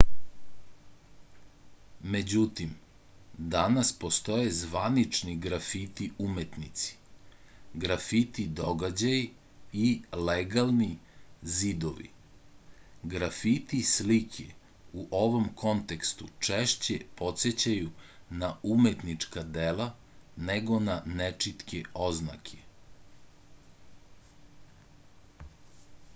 [2.13, 2.69] međutim
[3.55, 6.95] danas postoje zvanični grafiti umetnici
[7.83, 9.27] grafiti događaji
[9.83, 9.91] i
[10.29, 10.89] legalni
[11.57, 12.09] zidovi
[13.13, 14.47] grafiti slike
[15.03, 17.93] u ovom kontekstu češće podsećaju
[18.43, 19.89] na umetnička dela
[20.51, 22.59] nego na nečitke oznake